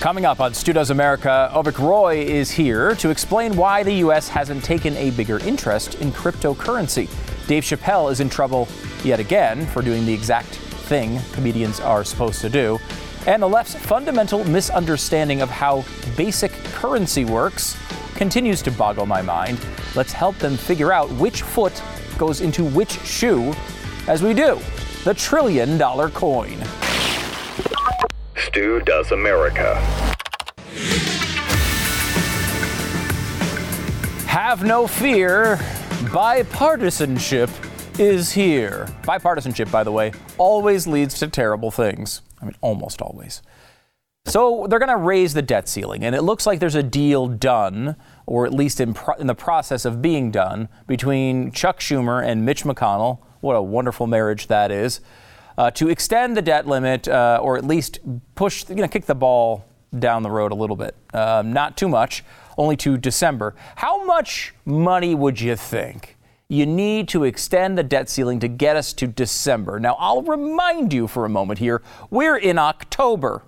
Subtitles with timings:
[0.00, 4.28] Coming up on Stu Does America, Avik Roy is here to explain why the U.S.
[4.28, 7.08] hasn't taken a bigger interest in cryptocurrency.
[7.48, 8.68] Dave Chappelle is in trouble
[9.02, 10.50] yet again for doing the exact
[10.86, 12.78] thing comedians are supposed to do.
[13.26, 15.84] And the left's fundamental misunderstanding of how
[16.16, 17.76] basic currency works
[18.14, 19.58] continues to boggle my mind.
[19.96, 21.82] Let's help them figure out which foot
[22.16, 23.52] goes into which shoe
[24.06, 24.60] as we do
[25.02, 26.56] the trillion dollar coin.
[28.38, 29.74] Stu Does America.
[34.26, 35.56] Have no fear,
[36.12, 37.50] bipartisanship
[37.98, 38.86] is here.
[39.02, 42.22] Bipartisanship, by the way, always leads to terrible things.
[42.40, 43.42] I mean, almost always.
[44.26, 47.26] So they're going to raise the debt ceiling, and it looks like there's a deal
[47.26, 52.22] done, or at least in, pro- in, the process of being done, between Chuck Schumer
[52.24, 53.20] and Mitch McConnell.
[53.40, 55.00] What a wonderful marriage that is.
[55.58, 57.98] Uh, to extend the debt limit, uh, or at least
[58.34, 59.64] push, you know, kick the ball
[59.98, 60.94] down the road a little bit.
[61.12, 62.24] Uh, not too much,
[62.56, 63.54] only to December.
[63.76, 66.16] How much money would you think?
[66.48, 69.78] you need to extend the debt ceiling to get us to December.
[69.78, 73.42] Now, I'll remind you for a moment here, we're in October.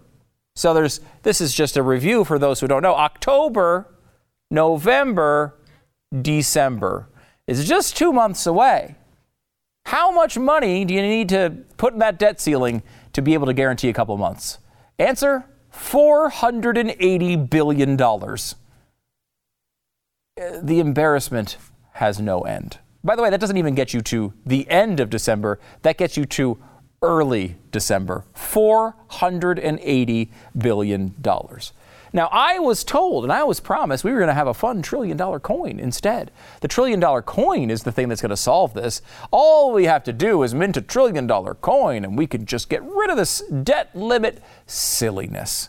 [0.55, 2.95] So there's this is just a review for those who don't know.
[2.95, 3.89] October,
[4.51, 5.55] November,
[6.21, 7.09] December
[7.47, 8.97] is just 2 months away.
[9.91, 13.47] How much money do you need to put in that debt ceiling to be able
[13.47, 14.61] to guarantee a couple months?
[15.01, 18.01] Answer $480 billion.
[18.01, 18.37] Uh,
[20.63, 21.57] the embarrassment
[21.95, 22.79] has no end.
[23.03, 25.59] By the way, that doesn't even get you to the end of December.
[25.83, 26.63] That gets you to
[27.03, 28.27] early December.
[28.37, 31.15] $480 billion.
[32.13, 34.83] Now, I was told and I was promised we were going to have a fun
[34.83, 36.31] trillion dollar coin instead.
[36.61, 39.01] The trillion dollar coin is the thing that's going to solve this.
[39.31, 42.69] All we have to do is mint a trillion dollar coin and we can just
[42.69, 45.69] get rid of this debt limit silliness.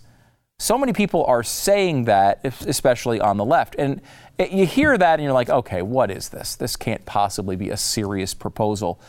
[0.57, 3.75] So many people are saying that, especially on the left.
[3.79, 4.01] And
[4.37, 6.55] eh, you hear that and you're like, okay, what is this?
[6.55, 8.99] This can't possibly be a serious proposal.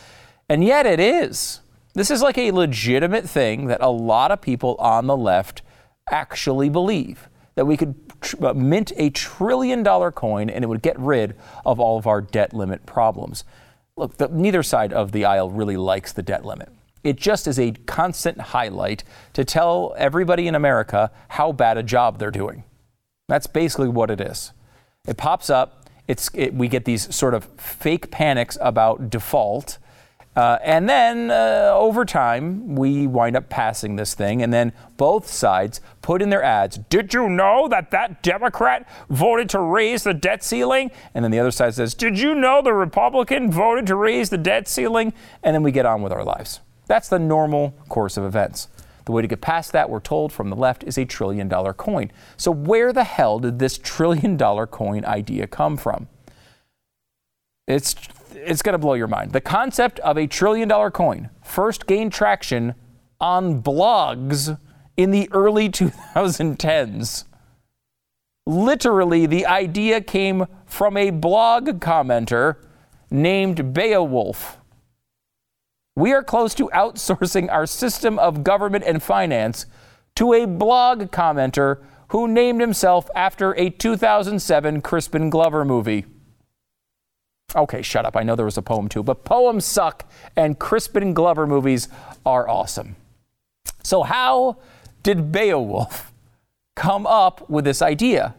[0.49, 1.61] And yet it is.
[1.95, 5.61] This is like a legitimate thing that a lot of people on the left
[6.11, 10.83] actually believe that we could tr- uh, mint a trillion dollar coin and it would
[10.83, 13.45] get rid of all of our debt limit problems.
[13.97, 16.71] Look, the, neither side of the aisle really likes the debt limit.
[17.05, 22.19] It just is a constant highlight to tell everybody in America how bad a job
[22.19, 22.65] they're doing.
[23.29, 24.53] That's basically what it is.
[25.07, 25.91] It pops up.
[26.07, 29.79] It's, it, we get these sort of fake panics about default.
[30.35, 35.29] Uh, and then uh, over time, we wind up passing this thing, and then both
[35.29, 36.79] sides put in their ads.
[36.79, 40.91] Did you know that that Democrat voted to raise the debt ceiling?
[41.15, 44.39] And then the other side says, Did you know the Republican voted to raise the
[44.39, 45.13] debt ceiling?
[45.43, 46.61] And then we get on with our lives.
[46.87, 48.69] That's the normal course of events.
[49.05, 51.75] The way to get past that, we're told from the left, is a trillion dollar
[51.75, 52.11] coin.
[52.37, 56.09] So, where the hell did this trillion dollar coin idea come from?
[57.69, 57.95] It's,
[58.35, 59.33] it's going to blow your mind.
[59.33, 62.75] The concept of a trillion dollar coin first gained traction
[63.21, 64.59] on blogs
[64.97, 67.25] in the early 2010s.
[68.47, 72.57] Literally, the idea came from a blog commenter
[73.11, 74.59] named Beowulf.
[75.95, 79.67] We are close to outsourcing our system of government and finance
[80.17, 86.07] to a blog commenter who named himself after a 2007 Crispin Glover movie.
[87.55, 88.17] Okay, shut up.
[88.17, 91.89] I know there was a poem too, but poems suck and Crispin Glover movies
[92.25, 92.97] are awesome.
[93.83, 94.57] So, how
[95.03, 96.13] did Beowulf
[96.77, 98.35] come up with this idea?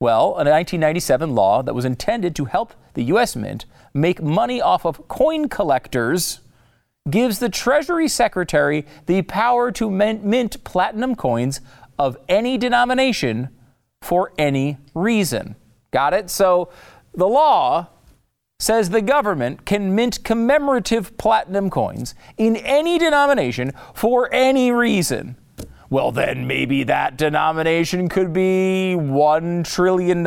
[0.00, 3.36] Well, a 1997 law that was intended to help the U.S.
[3.36, 6.40] Mint make money off of coin collectors
[7.08, 11.60] gives the Treasury Secretary the power to mint platinum coins
[11.98, 13.50] of any denomination
[14.00, 15.54] for any reason.
[15.90, 16.30] Got it?
[16.30, 16.70] So
[17.14, 17.88] the law
[18.60, 25.34] says the government can mint commemorative platinum coins in any denomination for any reason.
[25.88, 30.24] Well, then maybe that denomination could be $1 trillion.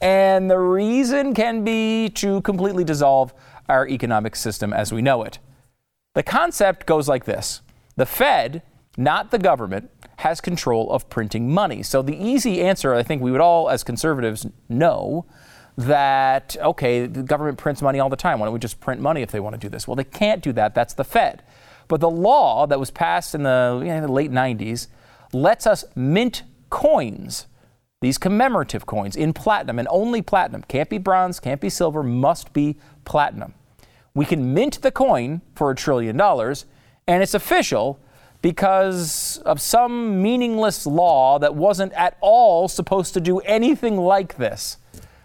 [0.00, 3.34] And the reason can be to completely dissolve
[3.68, 5.40] our economic system as we know it.
[6.14, 7.62] The concept goes like this
[7.96, 8.62] The Fed,
[8.96, 11.82] not the government, has control of printing money.
[11.82, 15.26] So the easy answer, I think we would all, as conservatives, know
[15.78, 18.40] that, okay, the government prints money all the time.
[18.40, 19.86] Why don't we just print money if they want to do this?
[19.86, 20.74] Well, they can't do that.
[20.74, 21.44] That's the Fed.
[21.86, 24.88] But the law that was passed in the, you know, the late 90s
[25.32, 27.46] lets us mint coins,
[28.00, 30.64] these commemorative coins, in platinum and only platinum.
[30.66, 33.54] Can't be bronze, can't be silver, must be platinum.
[34.14, 36.64] We can mint the coin for a trillion dollars,
[37.06, 38.00] and it's official
[38.42, 44.76] because of some meaningless law that wasn't at all supposed to do anything like this.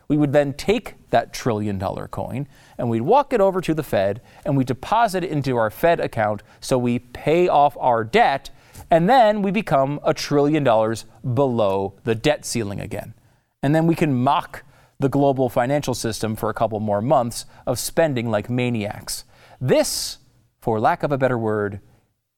[0.07, 2.47] We would then take that trillion dollar coin
[2.77, 5.99] and we'd walk it over to the Fed and we deposit it into our Fed
[5.99, 8.49] account so we pay off our debt
[8.89, 13.13] and then we become a trillion dollars below the debt ceiling again.
[13.61, 14.63] And then we can mock
[14.99, 19.23] the global financial system for a couple more months of spending like maniacs.
[19.59, 20.17] This,
[20.61, 21.79] for lack of a better word,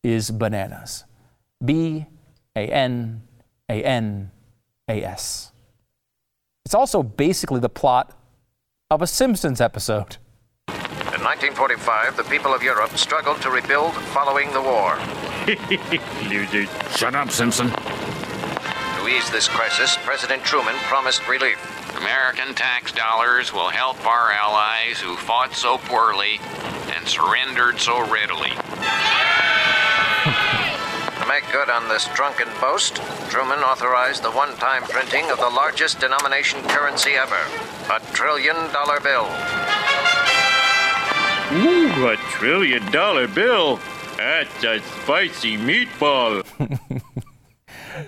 [0.03, 1.03] is bananas.
[1.63, 2.06] B
[2.56, 3.23] A N
[3.69, 4.31] A N
[4.88, 5.51] A S.
[6.65, 8.17] It's also basically the plot
[8.89, 10.17] of a Simpsons episode.
[10.67, 14.97] In 1945, the people of Europe struggled to rebuild following the war.
[16.27, 16.67] Losers.
[16.97, 17.69] Shut up, Simpson.
[17.69, 21.59] To ease this crisis, President Truman promised relief.
[21.97, 26.39] American tax dollars will help our allies who fought so poorly
[26.95, 28.51] and surrendered so readily.
[31.25, 32.98] To make good on this drunken boast,
[33.30, 37.39] Truman authorized the one time printing of the largest denomination currency ever
[37.92, 39.25] a trillion dollar bill.
[41.63, 43.80] Ooh, a trillion dollar bill.
[44.18, 46.45] That's a spicy meatball.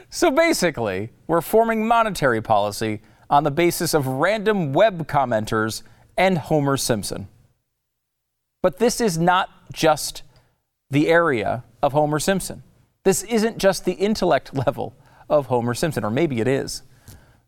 [0.09, 5.81] So basically, we're forming monetary policy on the basis of random web commenters
[6.17, 7.29] and Homer Simpson.
[8.61, 10.23] But this is not just
[10.89, 12.63] the area of Homer Simpson.
[13.07, 14.93] This isn't just the intellect level
[15.29, 16.83] of Homer Simpson, or maybe it is.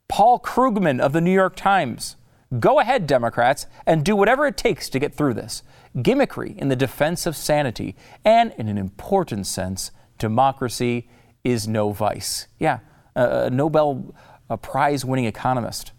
[0.07, 2.15] Paul Krugman of the New York Times.
[2.61, 5.61] Go ahead, Democrats, and do whatever it takes to get through this.
[5.97, 11.09] Gimmickry in the defense of sanity, and in an important sense, democracy
[11.43, 12.47] is no vice.
[12.57, 12.79] Yeah,
[13.13, 14.15] a Nobel
[14.61, 15.91] Prize winning economist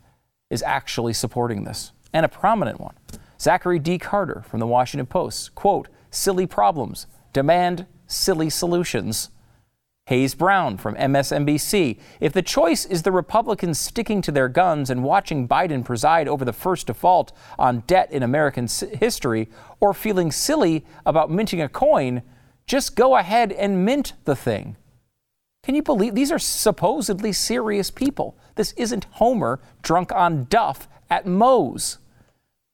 [0.49, 2.95] is actually supporting this, and a prominent one.
[3.39, 3.99] Zachary D.
[3.99, 9.29] Carter from the Washington Post, quote, silly problems demand silly solutions.
[10.11, 11.97] Hayes Brown from MSNBC.
[12.19, 16.45] If the choice is the Republicans sticking to their guns and watching Biden preside over
[16.45, 17.31] the first default
[17.61, 19.49] on debt in American history,
[19.79, 22.23] or feeling silly about minting a coin,
[22.67, 24.77] just go ahead and mint the thing.
[25.63, 28.37] Can you believe these are supposedly serious people?
[28.57, 31.99] This isn't Homer drunk on Duff at Moe's.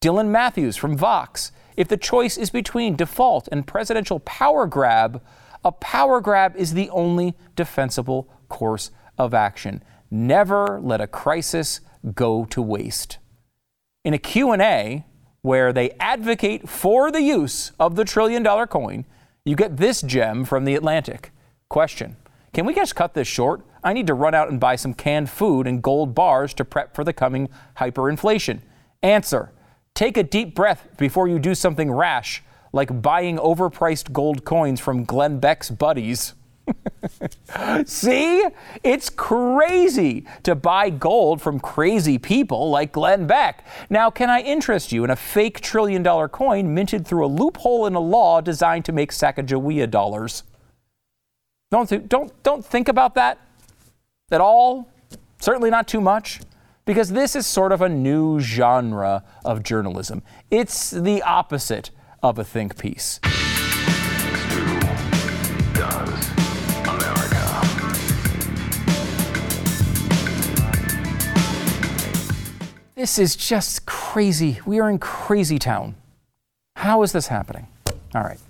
[0.00, 1.52] Dylan Matthews from Vox.
[1.76, 5.20] If the choice is between default and presidential power grab,
[5.66, 9.82] a power grab is the only defensible course of action.
[10.12, 11.80] Never let a crisis
[12.14, 13.18] go to waste.
[14.04, 15.04] In a Q&A
[15.42, 19.06] where they advocate for the use of the trillion dollar coin,
[19.44, 21.32] you get this gem from the Atlantic.
[21.68, 22.16] Question:
[22.52, 23.62] Can we just cut this short?
[23.82, 26.94] I need to run out and buy some canned food and gold bars to prep
[26.94, 27.48] for the coming
[27.78, 28.60] hyperinflation.
[29.02, 29.50] Answer:
[29.94, 32.44] Take a deep breath before you do something rash
[32.76, 36.34] like buying overpriced gold coins from Glenn Beck's buddies.
[37.86, 38.46] See?
[38.84, 43.64] It's crazy to buy gold from crazy people like Glenn Beck.
[43.88, 47.86] Now, can I interest you in a fake trillion dollar coin minted through a loophole
[47.86, 50.42] in a law designed to make Sacagawea dollars?
[51.70, 53.38] Don't, th- don't, don't think about that
[54.30, 54.88] at all.
[55.40, 56.40] Certainly not too much.
[56.84, 60.22] Because this is sort of a new genre of journalism.
[60.50, 61.90] It's the opposite
[62.30, 63.20] of a think piece.
[72.96, 74.58] This is just crazy.
[74.66, 75.94] We are in crazy town.
[76.74, 77.68] How is this happening?
[78.14, 78.40] All right.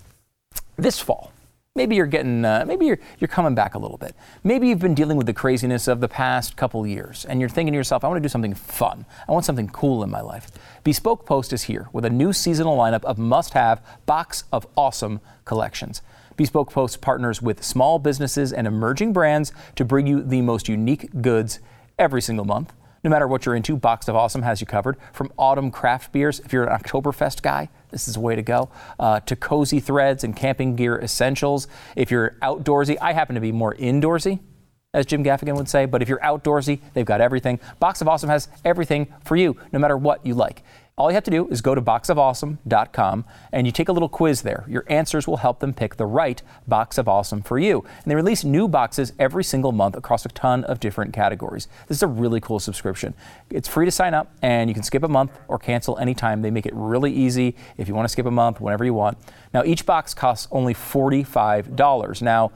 [0.76, 1.32] This fall,
[1.76, 4.16] maybe you're getting, uh, maybe you're, you're coming back a little bit.
[4.42, 7.72] Maybe you've been dealing with the craziness of the past couple years and you're thinking
[7.72, 9.04] to yourself, I want to do something fun.
[9.28, 10.48] I want something cool in my life.
[10.82, 15.20] Bespoke Post is here with a new seasonal lineup of must have box of awesome
[15.44, 16.02] collections.
[16.36, 21.22] Bespoke Post partners with small businesses and emerging brands to bring you the most unique
[21.22, 21.60] goods
[21.98, 22.72] every single month.
[23.06, 24.96] No matter what you're into, Box of Awesome has you covered.
[25.12, 28.68] From autumn craft beers, if you're an Oktoberfest guy, this is the way to go,
[28.98, 31.66] uh, to cozy threads and camping gear essentials.
[31.96, 34.40] If you're outdoorsy, I happen to be more indoorsy
[34.96, 35.86] as Jim Gaffigan would say.
[35.86, 37.60] But if you're outdoorsy, they've got everything.
[37.78, 40.64] Box of Awesome has everything for you, no matter what you like.
[40.98, 44.40] All you have to do is go to boxofawesome.com and you take a little quiz
[44.40, 44.64] there.
[44.66, 47.84] Your answers will help them pick the right box of awesome for you.
[48.02, 51.68] And they release new boxes every single month across a ton of different categories.
[51.86, 53.12] This is a really cool subscription.
[53.50, 56.40] It's free to sign up and you can skip a month or cancel anytime.
[56.40, 59.18] They make it really easy if you want to skip a month, whenever you want.
[59.52, 62.22] Now, each box costs only $45.
[62.22, 62.52] Now,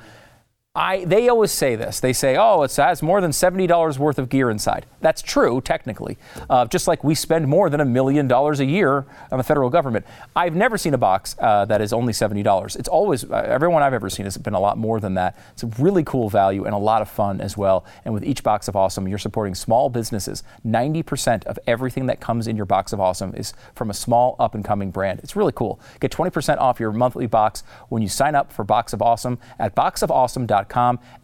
[0.77, 1.99] I, they always say this.
[1.99, 4.87] They say, oh, it has more than $70 worth of gear inside.
[5.00, 6.17] That's true, technically.
[6.49, 9.69] Uh, just like we spend more than a million dollars a year on the federal
[9.69, 10.07] government.
[10.37, 12.79] I've never seen a box uh, that is only $70.
[12.79, 15.37] It's always, uh, everyone I've ever seen has been a lot more than that.
[15.55, 17.85] It's a really cool value and a lot of fun as well.
[18.05, 20.45] And with each box of awesome, you're supporting small businesses.
[20.65, 24.55] 90% of everything that comes in your box of awesome is from a small up
[24.55, 25.19] and coming brand.
[25.25, 25.81] It's really cool.
[25.99, 29.75] Get 20% off your monthly box when you sign up for Box of Awesome at
[29.75, 30.60] boxofawesome.com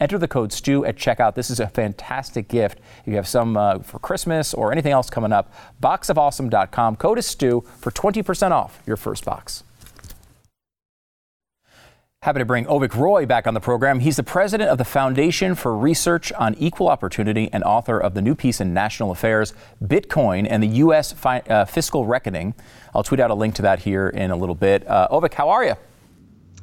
[0.01, 1.35] Enter the code STU at checkout.
[1.35, 2.79] This is a fantastic gift.
[3.01, 5.53] If you have some uh, for Christmas or anything else coming up,
[5.83, 6.97] boxofawesome.com.
[6.97, 9.65] Code is STU for 20% off your first box.
[12.27, 14.01] Happy to bring Avik Roy back on the program.
[14.01, 18.21] He's the president of the Foundation for Research on Equal Opportunity and author of the
[18.21, 21.13] new piece in National Affairs, Bitcoin and the U.S.
[21.13, 22.55] Fi- uh, Fiscal Reckoning.
[22.95, 24.85] I'll tweet out a link to that here in a little bit.
[24.89, 25.77] Uh, Avik, how are you?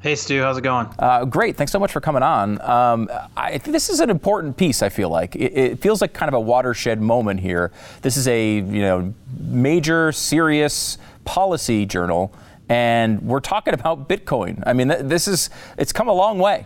[0.04, 0.90] Hey, Stu, how's it going?
[1.00, 1.56] Uh, great.
[1.56, 2.60] Thanks so much for coming on.
[2.60, 4.82] Um, I this is an important piece.
[4.82, 7.72] I feel like it, it, feels like kind of a watershed moment here.
[8.02, 12.36] This is a you know major, serious policy journal,
[12.68, 14.62] and we're talking about Bitcoin.
[14.68, 16.66] I mean, th- this is it's come a long way.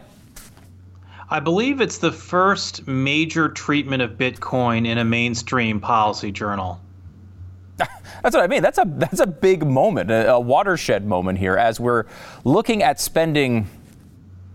[1.29, 6.82] I believe it's the first major treatment of Bitcoin in a mainstream policy journal.
[8.24, 8.64] That's what I mean.
[8.64, 12.06] That's a that's a big moment, a, a watershed moment here, as we're
[12.44, 13.68] looking at spending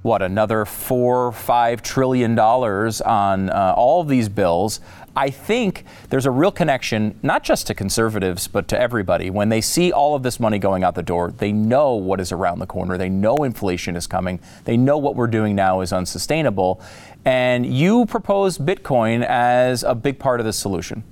[0.03, 4.81] what another four five trillion dollars on uh, all of these bills.
[5.15, 9.31] I think there's a real connection not just to conservatives but to everybody.
[9.31, 12.33] When they see all of this money going out the door they know what is
[12.33, 12.99] around the corner.
[12.99, 14.41] They know inflation is coming.
[14.65, 16.81] They know what we're doing now is unsustainable.
[17.25, 21.05] And you propose bitcoin as a big part of the solution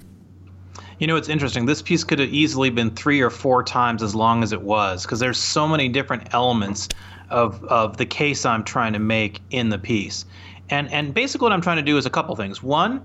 [1.00, 1.64] you know, it's interesting.
[1.64, 5.02] This piece could have easily been three or four times as long as it was
[5.02, 6.90] because there's so many different elements
[7.30, 10.26] of, of the case I'm trying to make in the piece.
[10.68, 12.62] And, and basically, what I'm trying to do is a couple things.
[12.62, 13.02] One,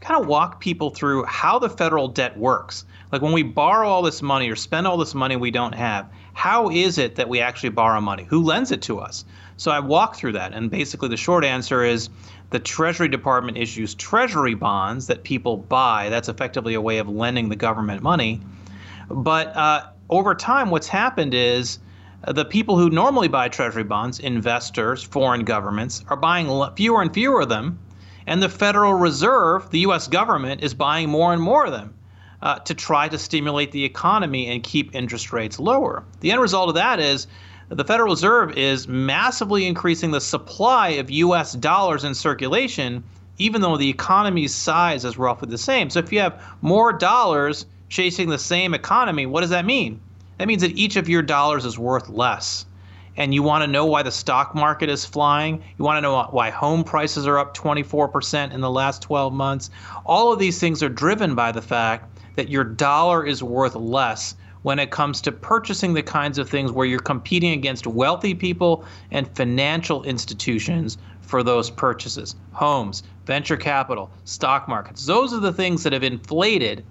[0.00, 2.84] kind of walk people through how the federal debt works.
[3.12, 6.10] Like when we borrow all this money or spend all this money we don't have,
[6.38, 8.22] how is it that we actually borrow money?
[8.28, 9.24] Who lends it to us?
[9.56, 10.54] So I walk through that.
[10.54, 12.10] And basically, the short answer is
[12.50, 16.10] the Treasury Department issues Treasury bonds that people buy.
[16.10, 18.40] That's effectively a way of lending the government money.
[19.10, 21.80] But uh, over time, what's happened is
[22.24, 27.40] the people who normally buy Treasury bonds, investors, foreign governments, are buying fewer and fewer
[27.40, 27.80] of them.
[28.28, 31.94] And the Federal Reserve, the US government, is buying more and more of them.
[32.40, 36.04] Uh, to try to stimulate the economy and keep interest rates lower.
[36.20, 37.26] The end result of that is
[37.68, 43.02] the Federal Reserve is massively increasing the supply of US dollars in circulation,
[43.38, 45.90] even though the economy's size is roughly the same.
[45.90, 50.00] So if you have more dollars chasing the same economy, what does that mean?
[50.38, 52.64] That means that each of your dollars is worth less.
[53.16, 55.62] And you want to know why the stock market is flying.
[55.76, 59.70] You want to know why home prices are up 24% in the last 12 months.
[60.06, 64.36] All of these things are driven by the fact that your dollar is worth less
[64.62, 68.84] when it comes to purchasing the kinds of things where you're competing against wealthy people
[69.10, 75.04] and financial institutions for those purchases homes, venture capital, stock markets.
[75.04, 76.84] Those are the things that have inflated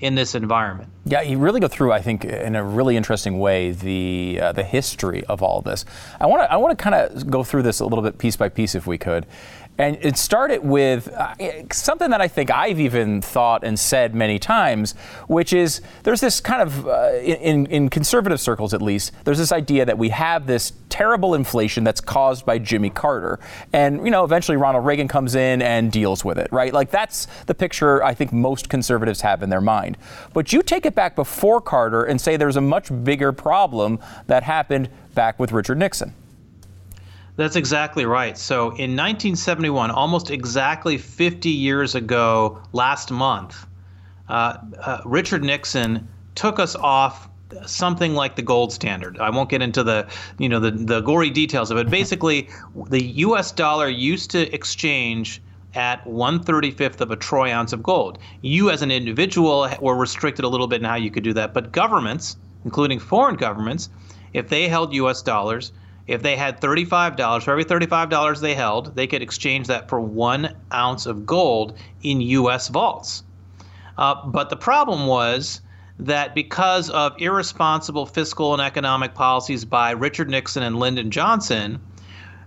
[0.00, 0.90] in this environment.
[1.04, 4.64] Yeah, you really go through, I think, in a really interesting way, the uh, the
[4.64, 5.84] history of all this.
[6.20, 8.36] I want to I want to kind of go through this a little bit piece
[8.36, 9.26] by piece, if we could.
[9.82, 11.34] And it started with uh,
[11.72, 14.92] something that I think I've even thought and said many times,
[15.26, 19.50] which is there's this kind of, uh, in, in conservative circles at least, there's this
[19.50, 23.40] idea that we have this terrible inflation that's caused by Jimmy Carter.
[23.72, 26.72] And, you know, eventually Ronald Reagan comes in and deals with it, right?
[26.72, 29.98] Like that's the picture I think most conservatives have in their mind.
[30.32, 33.98] But you take it back before Carter and say there's a much bigger problem
[34.28, 36.14] that happened back with Richard Nixon.
[37.36, 38.36] That's exactly right.
[38.36, 43.66] So in 1971, almost exactly 50 years ago, last month,
[44.28, 47.28] uh, uh, Richard Nixon took us off
[47.66, 49.18] something like the gold standard.
[49.18, 50.06] I won't get into the
[50.38, 51.90] you know the, the gory details of it.
[51.90, 52.48] Basically,
[52.88, 53.52] the U.S.
[53.52, 55.42] dollar used to exchange
[55.74, 58.18] at 135th of a troy ounce of gold.
[58.42, 61.54] You, as an individual, were restricted a little bit in how you could do that,
[61.54, 63.88] but governments, including foreign governments,
[64.34, 65.22] if they held U.S.
[65.22, 65.72] dollars,
[66.06, 70.54] if they had $35, for every $35 they held, they could exchange that for one
[70.72, 72.68] ounce of gold in U.S.
[72.68, 73.22] vaults.
[73.96, 75.60] Uh, but the problem was
[75.98, 81.80] that because of irresponsible fiscal and economic policies by Richard Nixon and Lyndon Johnson,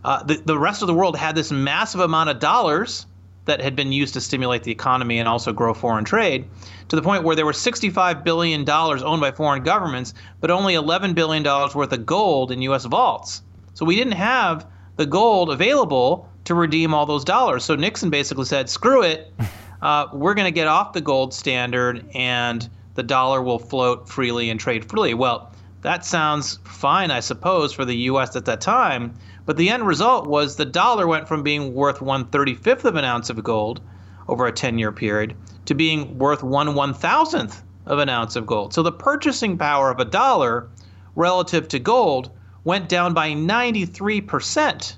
[0.03, 3.05] uh, the, the rest of the world had this massive amount of dollars
[3.45, 6.47] that had been used to stimulate the economy and also grow foreign trade
[6.89, 11.15] to the point where there were $65 billion owned by foreign governments, but only $11
[11.15, 12.85] billion worth of gold in U.S.
[12.85, 13.41] vaults.
[13.73, 17.63] So we didn't have the gold available to redeem all those dollars.
[17.63, 19.33] So Nixon basically said, screw it.
[19.81, 24.49] Uh, we're going to get off the gold standard and the dollar will float freely
[24.49, 25.13] and trade freely.
[25.13, 28.35] Well, that sounds fine, I suppose, for the U.S.
[28.35, 29.13] at that time.
[29.45, 33.29] But the end result was the dollar went from being worth 135th of an ounce
[33.29, 33.79] of gold
[34.27, 35.35] over a 10 year period
[35.65, 38.73] to being worth 1 1000th of an ounce of gold.
[38.73, 40.67] So the purchasing power of a dollar
[41.15, 42.31] relative to gold
[42.63, 44.95] went down by 93%.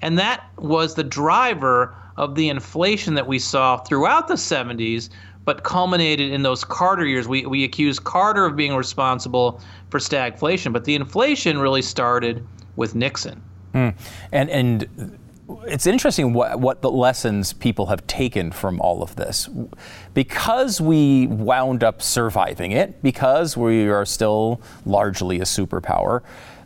[0.00, 5.10] And that was the driver of the inflation that we saw throughout the 70s,
[5.44, 7.28] but culminated in those Carter years.
[7.28, 12.46] We, we accuse Carter of being responsible for stagflation, but the inflation really started
[12.76, 13.42] with Nixon.
[13.74, 13.94] Mm.
[14.32, 15.18] And and
[15.66, 19.48] it's interesting what, what the lessons people have taken from all of this.
[20.14, 26.22] Because we wound up surviving it, because we are still largely a superpower,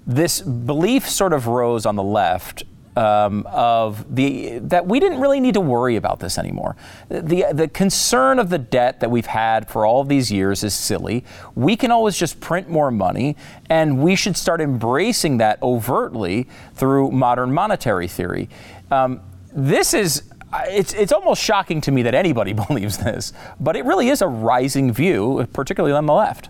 [0.07, 2.65] this belief sort of rose on the left
[2.97, 6.77] um, of the that we didn't really need to worry about this anymore.
[7.09, 10.75] The the concern of the debt that we've had for all of these years is
[10.75, 11.25] silly.
[11.55, 13.37] We can always just print more money,
[13.69, 18.49] and we should start embracing that overtly through modern monetary theory.
[18.91, 19.21] Um,
[19.53, 20.23] this is
[20.65, 24.29] it's, it's almost shocking to me that anybody believes this, but it really is a
[24.29, 26.49] rising view, particularly on the left.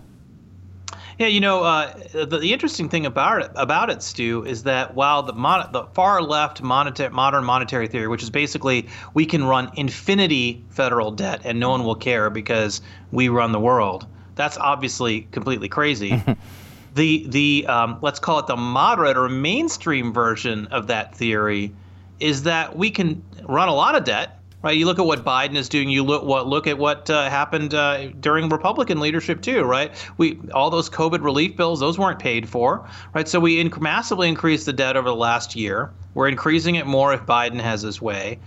[1.19, 4.93] Yeah, you know, uh, the, the, interesting thing about it, about it, Stu, is that
[4.93, 9.43] while the, mon- the far left monetary, modern monetary theory, which is basically we can
[9.43, 12.81] run infinity federal debt and no one will care because
[13.11, 14.05] we run the world,
[14.35, 16.21] that's obviously completely crazy.
[16.93, 21.73] the the um, let's call it the moderate or mainstream version of that theory
[22.19, 25.55] is that we can run a lot of debt Right, you look at what Biden
[25.55, 25.87] is doing.
[25.87, 29.63] You look what look at what uh, happened uh, during Republican leadership too.
[29.63, 32.85] Right, we all those COVID relief bills; those weren't paid for.
[33.13, 35.91] Right, so we inc- massively increased the debt over the last year.
[36.15, 38.39] We're increasing it more if Biden has his way,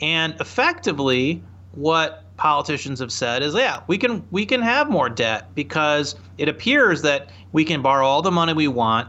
[0.00, 5.52] and effectively, what politicians have said is, yeah, we can we can have more debt
[5.56, 9.08] because it appears that we can borrow all the money we want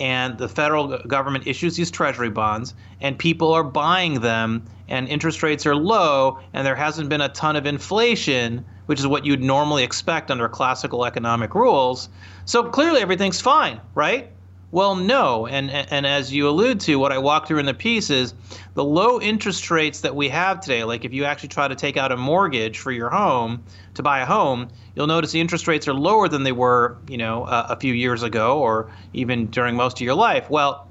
[0.00, 5.42] and the federal government issues these treasury bonds and people are buying them and interest
[5.42, 9.42] rates are low and there hasn't been a ton of inflation which is what you'd
[9.42, 12.08] normally expect under classical economic rules
[12.44, 14.32] so clearly everything's fine right
[14.70, 15.46] well, no.
[15.46, 18.34] And, and as you allude to, what I walk through in the piece is
[18.74, 20.84] the low interest rates that we have today.
[20.84, 24.20] Like if you actually try to take out a mortgage for your home to buy
[24.20, 27.68] a home, you'll notice the interest rates are lower than they were, you know, a,
[27.70, 30.50] a few years ago or even during most of your life.
[30.50, 30.86] Well,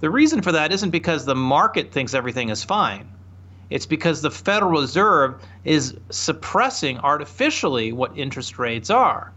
[0.00, 3.08] the reason for that isn't because the market thinks everything is fine.
[3.70, 9.32] It's because the Federal Reserve is suppressing artificially what interest rates are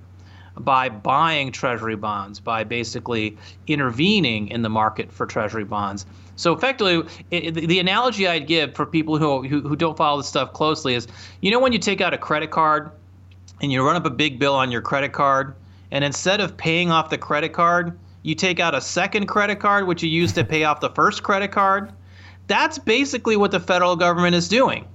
[0.57, 6.05] by buying treasury bonds, by basically intervening in the market for treasury bonds.
[6.35, 10.53] So effectively, the analogy I'd give for people who, who, who don't follow this stuff
[10.53, 11.07] closely is,
[11.41, 12.91] you know, when you take out a credit card
[13.61, 15.55] and you run up a big bill on your credit card,
[15.91, 19.85] and instead of paying off the credit card, you take out a second credit card
[19.85, 21.91] which you use to pay off the first credit card.
[22.53, 24.85] That's basically what the federal government is doing.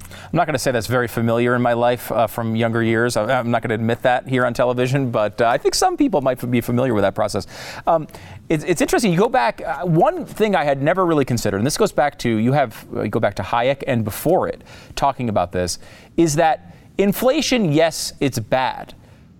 [0.00, 3.18] I'm not going to say that's very familiar in my life uh, from younger years.
[3.18, 6.22] I'm not going to admit that here on television, but uh, I think some people
[6.22, 7.46] might be familiar with that process.
[7.86, 8.08] Um,
[8.48, 9.12] it's, it's, interesting.
[9.12, 9.60] You go back.
[9.60, 12.86] Uh, one thing I had never really considered, and this goes back to you have
[12.94, 14.62] uh, you go back to Hayek and before it,
[14.94, 15.78] talking about this,
[16.16, 17.70] is that inflation.
[17.70, 18.94] Yes, it's bad,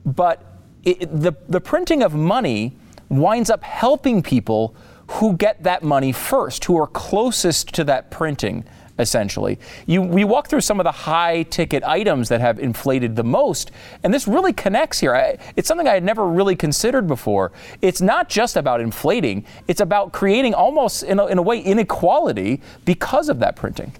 [0.04, 0.44] but
[0.84, 2.76] it, the the printing of money
[3.08, 4.76] winds up helping people
[5.08, 8.64] who get that money first, who are closest to that printing
[8.98, 9.58] essentially.
[9.86, 13.70] You, we walk through some of the high ticket items that have inflated the most,
[14.02, 15.14] and this really connects here.
[15.14, 17.52] I, it's something I had never really considered before.
[17.82, 22.62] It's not just about inflating, it's about creating almost, in a, in a way, inequality
[22.84, 23.92] because of that printing.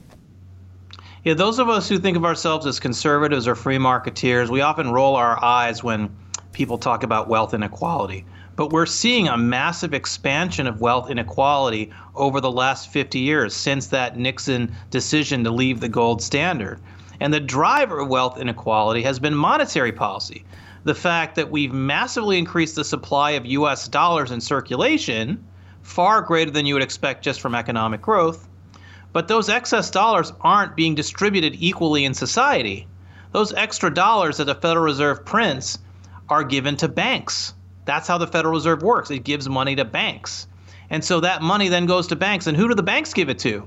[1.25, 4.91] Yeah, those of us who think of ourselves as conservatives or free marketeers, we often
[4.91, 6.15] roll our eyes when
[6.53, 8.25] people talk about wealth inequality.
[8.57, 13.89] But we're seeing a massive expansion of wealth inequality over the last 50 years since
[13.89, 16.81] that Nixon decision to leave the gold standard.
[17.21, 20.45] And the driver of wealth inequality has been monetary policy.
[20.85, 25.45] The fact that we've massively increased the supply of US dollars in circulation
[25.83, 28.49] far greater than you would expect just from economic growth.
[29.13, 32.87] But those excess dollars aren't being distributed equally in society.
[33.33, 35.79] Those extra dollars that the Federal Reserve prints
[36.29, 37.53] are given to banks.
[37.87, 39.11] That's how the Federal Reserve works.
[39.11, 40.47] It gives money to banks.
[40.91, 42.47] And so that money then goes to banks.
[42.47, 43.67] And who do the banks give it to?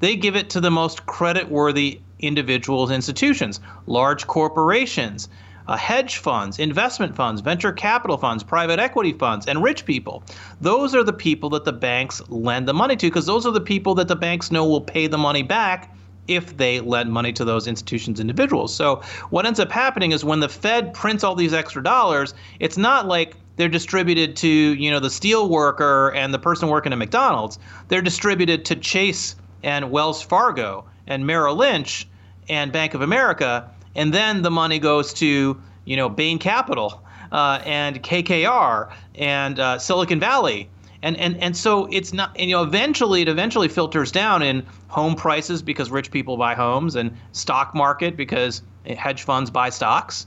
[0.00, 5.28] They give it to the most credit worthy individuals, institutions, large corporations,
[5.66, 10.22] uh, hedge funds, investment funds, venture capital funds, private equity funds, and rich people.
[10.60, 13.60] Those are the people that the banks lend the money to because those are the
[13.60, 15.94] people that the banks know will pay the money back
[16.28, 18.74] if they lend money to those institutions individuals.
[18.74, 22.76] So what ends up happening is when the Fed prints all these extra dollars, it's
[22.76, 26.98] not like they're distributed to, you know, the steel worker and the person working at
[26.98, 27.58] McDonald's.
[27.88, 32.08] They're distributed to Chase and Wells Fargo and Merrill Lynch
[32.48, 37.60] and Bank of America and then the money goes to you know Bain Capital uh,
[37.64, 40.68] and KKR and uh, Silicon Valley.
[41.04, 44.64] And, and, and so it's not and, you know eventually it eventually filters down in
[44.88, 50.26] home prices because rich people buy homes and stock market because hedge funds buy stocks.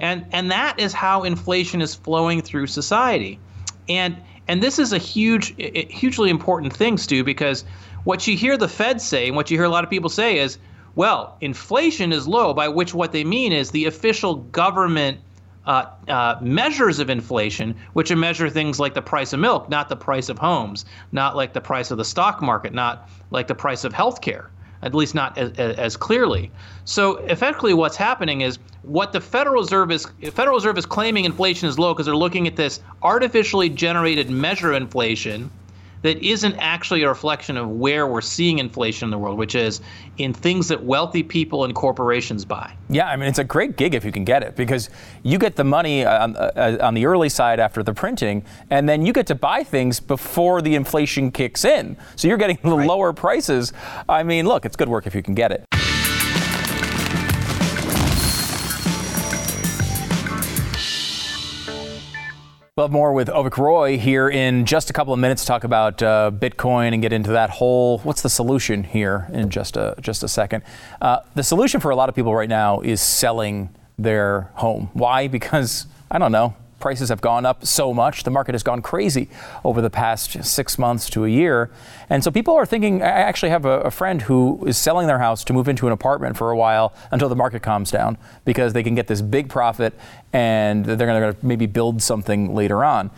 [0.00, 3.38] And and that is how inflation is flowing through society.
[3.86, 4.16] And
[4.48, 7.66] and this is a huge hugely important thing stu because
[8.04, 10.38] what you hear the fed say and what you hear a lot of people say
[10.38, 10.56] is
[10.94, 15.18] well, inflation is low, by which what they mean is the official government
[15.66, 19.96] uh, uh, measures of inflation, which measure things like the price of milk, not the
[19.96, 23.84] price of homes, not like the price of the stock market, not like the price
[23.84, 24.46] of healthcare,
[24.82, 26.50] at least not as, as clearly.
[26.84, 31.68] So effectively, what's happening is what the Federal Reserve is Federal Reserve is claiming inflation
[31.68, 35.50] is low because they're looking at this artificially generated measure inflation
[36.04, 39.80] that isn't actually a reflection of where we're seeing inflation in the world, which is
[40.18, 42.70] in things that wealthy people and corporations buy.
[42.90, 44.90] Yeah, I mean, it's a great gig if you can get it because
[45.22, 49.06] you get the money on, uh, on the early side after the printing, and then
[49.06, 51.96] you get to buy things before the inflation kicks in.
[52.16, 52.86] So you're getting the right.
[52.86, 53.72] lower prices.
[54.06, 55.64] I mean, look, it's good work if you can get it.
[62.76, 65.42] We'll have more with Avik Roy here in just a couple of minutes.
[65.42, 67.98] To talk about uh, Bitcoin and get into that whole.
[67.98, 70.64] What's the solution here in just a just a second?
[71.00, 74.90] Uh, the solution for a lot of people right now is selling their home.
[74.92, 75.28] Why?
[75.28, 78.24] Because I don't know prices have gone up so much.
[78.24, 79.30] The market has gone crazy
[79.64, 81.70] over the past six months to a year.
[82.10, 83.02] And so people are thinking.
[83.02, 85.94] I actually have a, a friend who is selling their house to move into an
[85.94, 89.48] apartment for a while until the market calms down because they can get this big
[89.48, 89.94] profit
[90.34, 93.10] and they're going to maybe build something later on.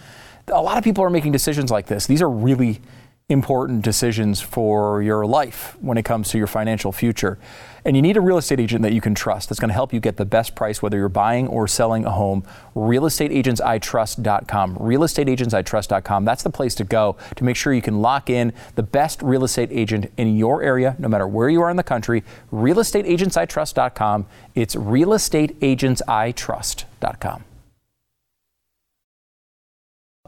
[0.46, 2.06] A lot of people are making decisions like this.
[2.06, 2.80] These are really
[3.28, 7.36] important decisions for your life when it comes to your financial future.
[7.84, 9.92] And you need a real estate agent that you can trust that's going to help
[9.92, 12.44] you get the best price whether you're buying or selling a home.
[12.76, 14.76] Realestateagentsitrust.com.
[14.76, 16.24] Realestateagentsitrust.com.
[16.24, 19.42] That's the place to go to make sure you can lock in the best real
[19.42, 22.22] estate agent in your area, no matter where you are in the country.
[22.52, 24.26] Realestateagentsitrust.com.
[24.54, 27.44] It's realestateagentsitrust.com.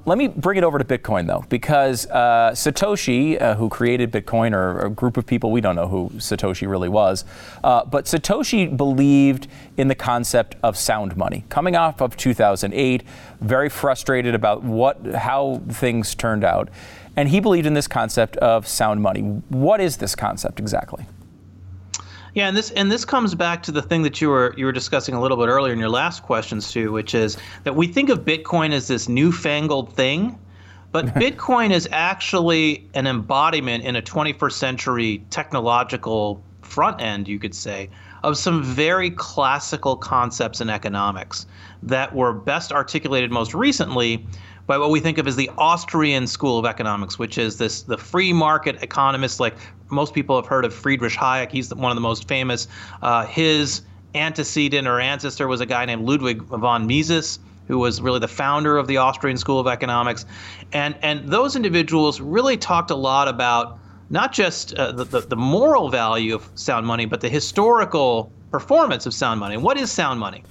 [0.08, 4.54] Let me bring it over to Bitcoin, though, because uh, Satoshi, uh, who created Bitcoin,
[4.54, 7.26] or a group of people, we don't know who Satoshi really was,
[7.62, 11.44] uh, but Satoshi believed in the concept of sound money.
[11.50, 13.02] Coming off of 2008,
[13.42, 16.70] very frustrated about what how things turned out,
[17.14, 19.20] and he believed in this concept of sound money.
[19.20, 21.04] What is this concept exactly?
[22.38, 24.70] Yeah, and this and this comes back to the thing that you were you were
[24.70, 28.11] discussing a little bit earlier in your last questions too, which is that we think
[28.11, 30.38] of Bitcoin as this newfangled thing,
[30.92, 37.57] but Bitcoin is actually an embodiment in a 21st century technological front end, you could
[37.57, 37.90] say,
[38.22, 41.44] of some very classical concepts in economics
[41.83, 44.24] that were best articulated most recently
[44.68, 47.98] by what we think of as the Austrian school of economics, which is this the
[47.98, 49.40] free market economists.
[49.40, 49.57] Like
[49.90, 51.51] most people have heard of Friedrich Hayek.
[51.51, 52.68] He's one of the most famous.
[53.03, 53.83] Uh, his
[54.14, 58.79] antecedent or ancestor was a guy named Ludwig von Mises who was really the founder
[58.79, 60.24] of the Austrian School of Economics.
[60.72, 63.79] And, and those individuals really talked a lot about
[64.11, 69.05] not just uh, the, the, the, moral value of sound money, but the historical performance
[69.05, 69.59] of sound money.
[69.59, 70.42] what is sound money?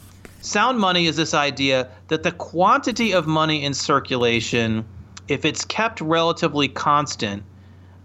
[0.42, 4.86] Sound money is this idea that the quantity of money in circulation,
[5.28, 7.42] if it's kept relatively constant,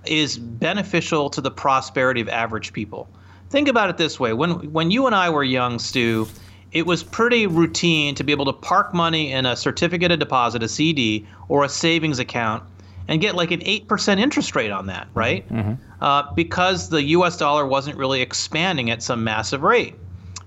[0.06, 3.08] is beneficial to the prosperity of average people.
[3.50, 6.28] Think about it this way: when when you and I were young, Stu,
[6.72, 10.62] it was pretty routine to be able to park money in a certificate of deposit,
[10.62, 12.62] a CD, or a savings account,
[13.08, 15.48] and get like an eight percent interest rate on that, right?
[15.48, 15.74] Mm-hmm.
[16.00, 17.36] Uh, because the U.S.
[17.36, 19.94] dollar wasn't really expanding at some massive rate.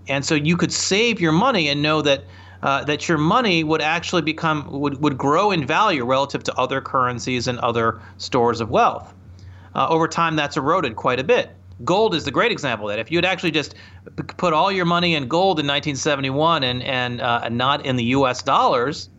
[0.07, 2.23] And so you could save your money and know that
[2.63, 6.81] uh, that your money would actually become would, would grow in value relative to other
[6.81, 9.13] currencies and other stores of wealth.
[9.75, 11.49] Uh, over time, that's eroded quite a bit.
[11.83, 12.99] Gold is the great example of that.
[12.99, 13.75] If you had actually just
[14.37, 18.41] put all your money in gold in 1971 and and uh, not in the U.S.
[18.41, 19.09] dollars,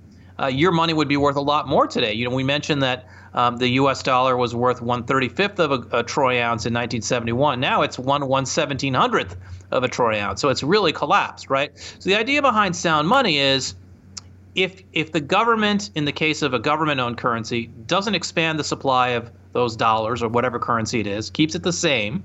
[0.40, 2.14] uh, your money would be worth a lot more today.
[2.14, 4.02] You know, we mentioned that um, the U.S.
[4.02, 7.60] dollar was worth 135th of a, a, troy ounce in 1971.
[7.60, 9.36] Now it's one 11700th
[9.72, 10.40] of a troy ounce.
[10.40, 11.76] So it's really collapsed, right?
[11.76, 13.74] So the idea behind sound money is
[14.56, 19.08] if if the government, in the case of a government-owned currency, doesn't expand the supply
[19.08, 22.24] of those dollars or whatever currency it is, keeps it the same,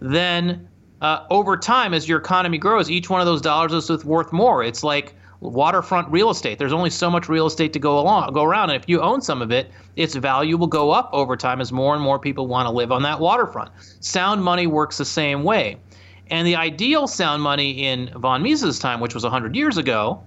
[0.00, 0.68] then
[1.00, 4.62] uh, over time, as your economy grows, each one of those dollars is worth more.
[4.62, 6.58] It's like waterfront real estate.
[6.58, 9.22] There's only so much real estate to go along, go around, and if you own
[9.22, 12.46] some of it, its value will go up over time as more and more people
[12.46, 13.70] want to live on that waterfront.
[14.00, 15.78] Sound money works the same way.
[16.30, 20.22] And the ideal sound money in von Mises' time, which was 100 years ago,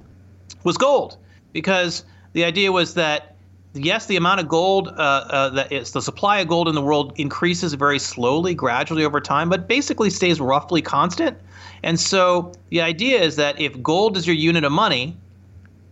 [0.63, 1.17] was gold,
[1.51, 3.35] because the idea was that
[3.73, 6.81] yes, the amount of gold, uh, uh, that is, the supply of gold in the
[6.81, 11.37] world increases very slowly, gradually over time, but basically stays roughly constant.
[11.81, 15.17] And so the idea is that if gold is your unit of money,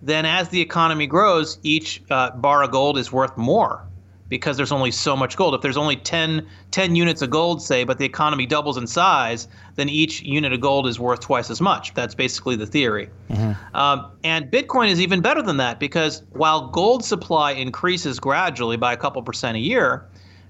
[0.02, 3.84] then as the economy grows, each uh, bar of gold is worth more
[4.32, 5.54] because there's only so much gold.
[5.54, 9.50] If there's only 10, 10 units of gold, say, but the economy doubles in size,
[9.76, 11.94] then each unit of gold is worth twice as much.
[11.96, 13.10] That's basically the theory.
[13.30, 13.76] Mm-hmm.
[13.76, 18.94] Um, and Bitcoin is even better than that because while gold supply increases gradually by
[18.94, 20.06] a couple percent a year,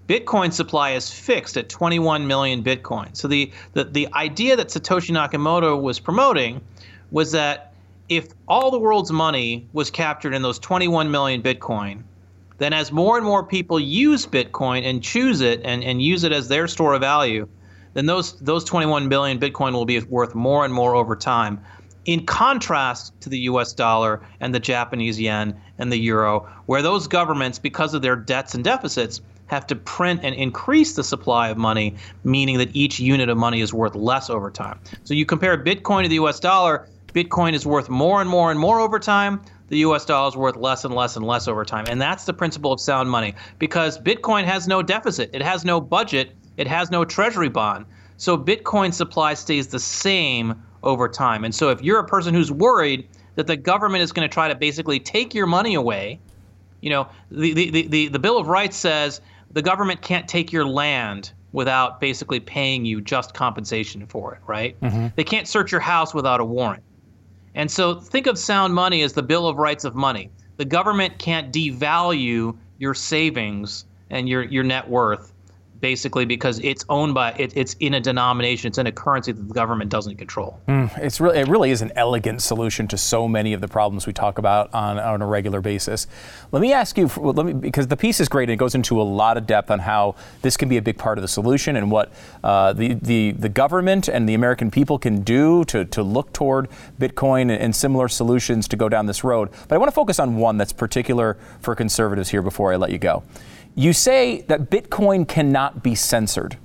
[0.08, 3.18] Bitcoin supply is fixed at 21 million Bitcoin.
[3.18, 6.62] So the, the, the idea that Satoshi Nakamoto was promoting
[7.10, 7.74] was that
[8.10, 12.04] if all the world's money was captured in those 21 million Bitcoin,
[12.62, 16.32] then as more and more people use Bitcoin and choose it and, and use it
[16.32, 17.48] as their store of value,
[17.96, 21.60] then those those 21 billion Bitcoin will be worth more and more over time.
[22.06, 27.08] In contrast to the US dollar and the Japanese yen and the euro, where those
[27.08, 31.58] governments, because of their debts and deficits, have to print and increase the supply of
[31.58, 34.80] money, meaning that each unit of money is worth less over time.
[35.04, 38.60] So you compare Bitcoin to the US dollar, Bitcoin is worth more and more and
[38.60, 41.86] more over time the US dollar is worth less and less and less over time.
[41.90, 45.80] And that's the principle of sound money because Bitcoin has no deficit, it has no
[45.80, 47.86] budget, it has no treasury bond.
[48.18, 51.46] So Bitcoin supply stays the same over time.
[51.46, 54.50] And so if you're a person who's worried that the government is going to try
[54.50, 56.20] to basically take your money away,
[56.82, 60.66] you know, the, the, the, the Bill of Rights says the government can't take your
[60.66, 64.78] land without basically paying you just compensation for it, right?
[64.82, 65.08] Mm-hmm.
[65.16, 66.84] They can't search your house without a warrant.
[67.56, 70.30] And so think of sound money as the Bill of Rights of money.
[70.58, 75.31] The government can't devalue your savings and your, your net worth
[75.82, 79.48] basically because it's owned by it, it's in a denomination it's in a currency that
[79.48, 80.60] the government doesn't control.
[80.68, 84.08] Mm, it's really it really is an elegant solution to so many of the problems
[84.08, 86.08] we talk about on, on a regular basis.
[86.52, 89.02] Let me ask you let me because the piece is great and it goes into
[89.02, 91.76] a lot of depth on how this can be a big part of the solution
[91.76, 92.12] and what
[92.44, 96.70] uh, the, the the government and the American people can do to, to look toward
[97.00, 99.50] Bitcoin and, and similar solutions to go down this road.
[99.68, 102.92] But I want to focus on one that's particular for conservatives here before I let
[102.92, 103.24] you go
[103.76, 106.58] you say that Bitcoin cannot be censored.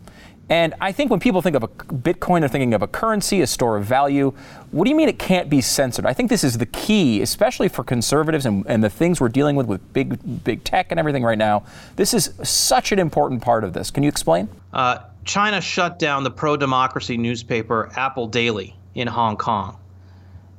[0.49, 3.47] And I think when people think of a Bitcoin, they're thinking of a currency, a
[3.49, 4.33] store of value.
[4.71, 6.07] What do you mean it can't be censored?
[6.07, 9.57] I think this is the key, especially for conservatives and, and the things we're dealing
[9.57, 11.65] with with big, big tech and everything right now.
[11.97, 13.91] This is such an important part of this.
[13.91, 14.49] Can you explain?
[14.73, 19.77] Uh, China shut down the pro democracy newspaper Apple Daily in Hong Kong.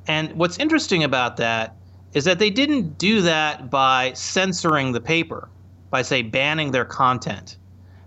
[0.06, 1.76] And what's interesting about that
[2.12, 5.48] is that they didn't do that by censoring the paper
[5.90, 7.56] by, say, banning their content.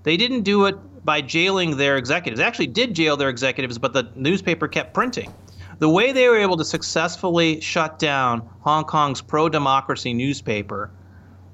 [0.04, 2.40] They didn't do it by jailing their executives.
[2.40, 5.34] They actually did jail their executives, but the newspaper kept printing.
[5.80, 10.92] The way they were able to successfully shut down Hong Kong's pro democracy newspaper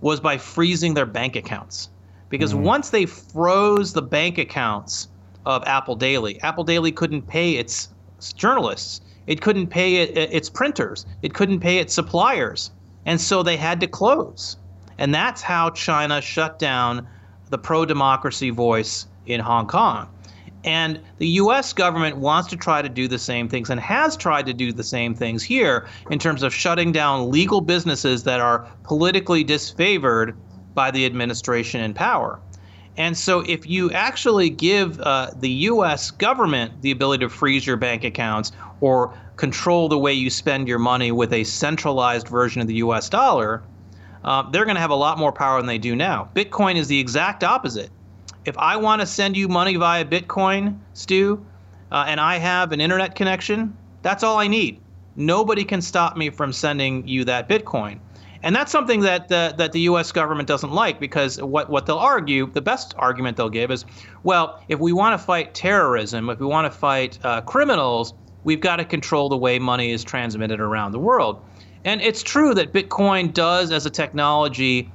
[0.01, 1.89] was by freezing their bank accounts.
[2.29, 5.07] Because mm once they froze the bank accounts
[5.45, 7.87] of Apple Daily, Apple Daily couldn't pay its
[8.35, 12.71] journalists, it couldn't pay it, its printers, it couldn't pay its suppliers.
[13.05, 14.57] And so they had to close.
[14.97, 17.07] And that's how China shut down
[17.49, 20.09] the pro democracy voice in Hong Kong.
[20.63, 24.45] And the US government wants to try to do the same things and has tried
[24.47, 28.67] to do the same things here in terms of shutting down legal businesses that are
[28.83, 30.35] politically disfavored
[30.73, 32.39] by the administration in power.
[32.97, 37.77] And so, if you actually give uh, the US government the ability to freeze your
[37.77, 42.67] bank accounts or control the way you spend your money with a centralized version of
[42.67, 43.61] the US dollar,
[44.23, 46.29] uh, they're going to have a lot more power than they do now.
[46.35, 47.89] Bitcoin is the exact opposite.
[48.45, 51.45] If I want to send you money via Bitcoin, Stu,
[51.91, 54.81] uh, and I have an internet connection, that's all I need.
[55.17, 57.99] nobody can stop me from sending you that Bitcoin.
[58.43, 60.11] And that's something that the, that the U.S.
[60.11, 63.83] government doesn't like because what, what they'll argue, the best argument they'll give is,
[64.23, 68.61] well, if we want to fight terrorism, if we want to fight uh, criminals, we've
[68.61, 71.41] got to control the way money is transmitted around the world.
[71.87, 74.91] And it's true that Bitcoin does, as a technology,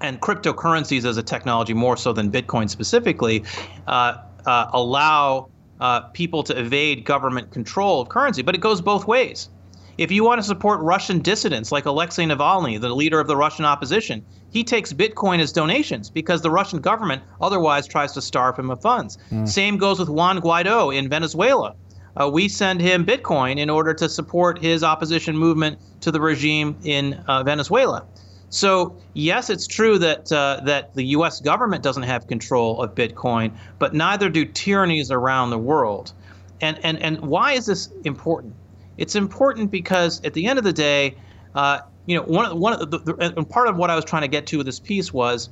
[0.00, 3.44] and cryptocurrencies as a technology more so than Bitcoin specifically,
[3.86, 8.42] uh, uh, allow uh, people to evade government control of currency.
[8.42, 9.50] But it goes both ways.
[9.98, 13.64] If you want to support Russian dissidents like Alexei Navalny, the leader of the Russian
[13.64, 18.68] opposition, he takes Bitcoin as donations because the Russian government otherwise tries to starve him
[18.68, 19.16] of funds.
[19.30, 19.48] Mm.
[19.48, 21.76] Same goes with Juan Guaido in Venezuela.
[22.16, 26.76] Uh, we send him Bitcoin in order to support his opposition movement to the regime
[26.84, 28.04] in uh, Venezuela.
[28.48, 31.40] So yes, it's true that uh, that the U.S.
[31.40, 36.12] government doesn't have control of Bitcoin, but neither do tyrannies around the world.
[36.60, 38.54] And and and why is this important?
[38.98, 41.16] It's important because at the end of the day,
[41.54, 44.04] uh, you know, one of one of the, the, and part of what I was
[44.04, 45.50] trying to get to with this piece was,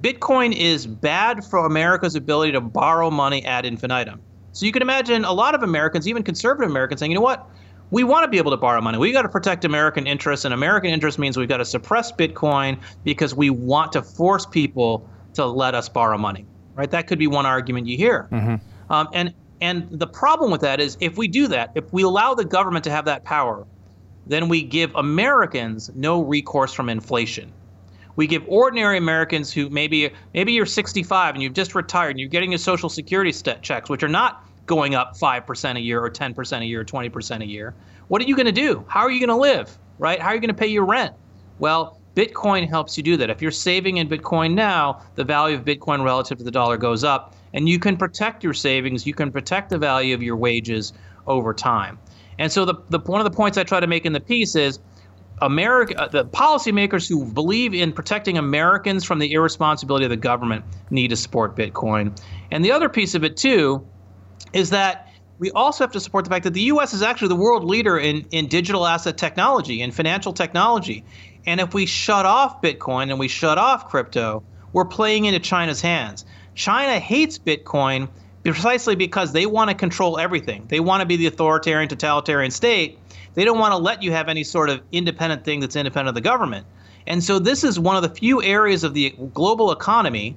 [0.00, 4.20] Bitcoin is bad for America's ability to borrow money ad infinitum.
[4.54, 7.50] So you can imagine a lot of Americans, even conservative Americans, saying, you know what,
[7.90, 8.98] we want to be able to borrow money.
[8.98, 12.80] We got to protect American interests, and American interest means we've got to suppress Bitcoin
[13.02, 16.46] because we want to force people to let us borrow money.
[16.76, 16.90] Right?
[16.90, 18.28] That could be one argument you hear.
[18.30, 18.92] Mm-hmm.
[18.92, 22.34] Um, and and the problem with that is if we do that, if we allow
[22.34, 23.66] the government to have that power,
[24.26, 27.52] then we give Americans no recourse from inflation.
[28.16, 32.28] We give ordinary Americans who maybe maybe you're 65 and you've just retired and you're
[32.28, 36.60] getting your social security checks, which are not going up 5% a year or 10%
[36.60, 37.74] a year or 20% a year.
[38.08, 38.84] What are you going to do?
[38.88, 39.76] How are you going to live?
[39.98, 40.20] Right?
[40.20, 41.14] How are you going to pay your rent?
[41.58, 43.30] Well, Bitcoin helps you do that.
[43.30, 47.04] If you're saving in Bitcoin now, the value of Bitcoin relative to the dollar goes
[47.04, 49.06] up, and you can protect your savings.
[49.06, 50.92] You can protect the value of your wages
[51.26, 51.98] over time.
[52.38, 54.54] And so, the, the one of the points I try to make in the piece
[54.54, 54.78] is
[55.42, 60.64] America, uh, the policymakers who believe in protecting Americans from the irresponsibility of the government
[60.90, 62.16] need to support Bitcoin.
[62.50, 63.86] And the other piece of it, too,
[64.54, 66.94] is that we also have to support the fact that the U.S.
[66.94, 71.04] is actually the world leader in, in digital asset technology and financial technology.
[71.44, 75.80] And if we shut off Bitcoin and we shut off crypto, we're playing into China's
[75.80, 76.24] hands.
[76.54, 78.08] China hates Bitcoin
[78.44, 80.66] precisely because they want to control everything.
[80.68, 82.98] They want to be the authoritarian, totalitarian state.
[83.34, 86.14] They don't want to let you have any sort of independent thing that's independent of
[86.14, 86.66] the government.
[87.06, 90.36] And so this is one of the few areas of the global economy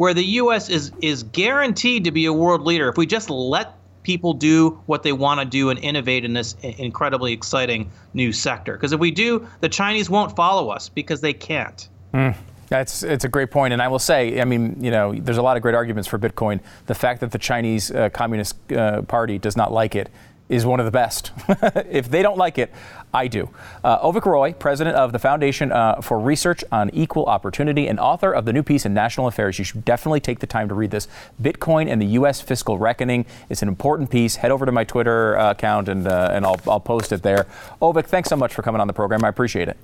[0.00, 0.70] where the U.S.
[0.70, 5.02] is is guaranteed to be a world leader if we just let people do what
[5.02, 8.72] they want to do and innovate in this incredibly exciting new sector.
[8.72, 11.86] Because if we do, the Chinese won't follow us because they can't.
[12.14, 12.34] Mm.
[12.68, 15.42] That's it's a great point, and I will say, I mean, you know, there's a
[15.42, 16.60] lot of great arguments for Bitcoin.
[16.86, 20.08] The fact that the Chinese uh, Communist uh, Party does not like it
[20.48, 21.30] is one of the best.
[21.90, 22.72] if they don't like it,
[23.12, 23.50] I do.
[23.82, 28.32] Uh, Avik Roy, president of the Foundation uh, for Research on Equal Opportunity and author
[28.32, 29.58] of the new piece in National Affairs.
[29.58, 31.08] You should definitely take the time to read this.
[31.42, 32.40] Bitcoin and the U.S.
[32.40, 33.26] Fiscal Reckoning.
[33.48, 34.36] It's an important piece.
[34.36, 37.46] Head over to my Twitter uh, account and, uh, and I'll, I'll post it there.
[37.82, 39.24] Avik, thanks so much for coming on the program.
[39.24, 39.76] I appreciate it.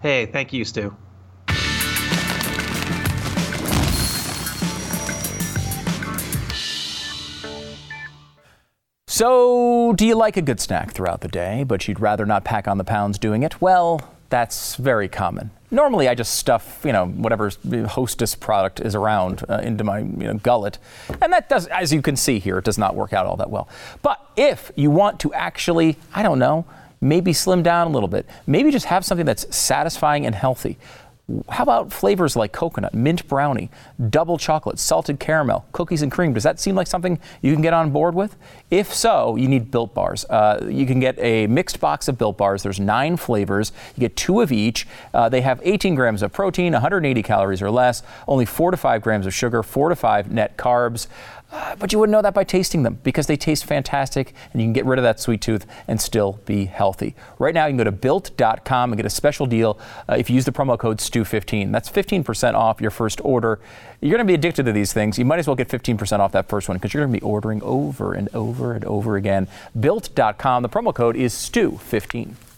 [0.00, 0.96] Hey, thank you, Stu.
[9.12, 12.66] So, do you like a good snack throughout the day, but you'd rather not pack
[12.66, 13.60] on the pounds doing it?
[13.60, 15.50] Well, that's very common.
[15.70, 17.52] Normally, I just stuff, you know, whatever
[17.88, 20.78] Hostess product is around uh, into my you know, gullet,
[21.20, 23.50] and that does, as you can see here, it does not work out all that
[23.50, 23.68] well.
[24.00, 26.64] But if you want to actually, I don't know,
[27.02, 30.78] maybe slim down a little bit, maybe just have something that's satisfying and healthy,
[31.48, 33.70] how about flavors like coconut, mint brownie,
[34.10, 36.32] double chocolate, salted caramel, cookies and cream?
[36.32, 38.36] Does that seem like something you can get on board with?
[38.70, 40.24] If so, you need Built Bars.
[40.24, 42.64] Uh, you can get a mixed box of Built Bars.
[42.64, 43.72] There's nine flavors.
[43.96, 44.86] You get two of each.
[45.14, 49.00] Uh, they have 18 grams of protein, 180 calories or less, only four to five
[49.00, 51.06] grams of sugar, four to five net carbs.
[51.52, 54.66] Uh, but you wouldn't know that by tasting them because they taste fantastic and you
[54.66, 57.14] can get rid of that sweet tooth and still be healthy.
[57.38, 60.34] Right now, you can go to built.com and get a special deal uh, if you
[60.34, 61.70] use the promo code STU15.
[61.70, 63.60] That's 15% off your first order.
[64.00, 65.18] You're going to be addicted to these things.
[65.18, 67.24] You might as well get 15% off that first one because you're going to be
[67.24, 69.46] ordering over and over and over again.
[69.78, 70.62] Built.com.
[70.62, 72.51] The promo code is STU15.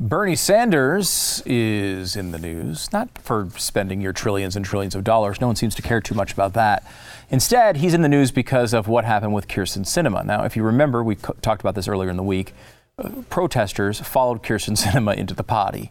[0.00, 5.40] Bernie Sanders is in the news, not for spending your trillions and trillions of dollars.
[5.40, 6.86] No one seems to care too much about that.
[7.30, 10.24] Instead, he's in the news because of what happened with Kyrsten Sinema.
[10.24, 12.52] Now, if you remember, we co- talked about this earlier in the week.
[12.96, 15.90] Uh, protesters followed Kyrsten Sinema into the potty.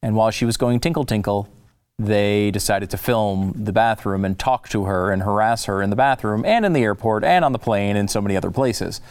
[0.00, 1.48] And while she was going tinkle tinkle,
[2.00, 5.96] they decided to film the bathroom and talk to her and harass her in the
[5.96, 9.02] bathroom and in the airport and on the plane and so many other places.